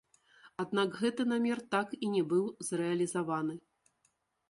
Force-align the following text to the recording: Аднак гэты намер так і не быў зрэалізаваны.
Аднак 0.63 0.95
гэты 1.01 1.27
намер 1.33 1.63
так 1.77 1.95
і 2.07 2.11
не 2.17 2.25
быў 2.35 2.45
зрэалізаваны. 2.71 3.55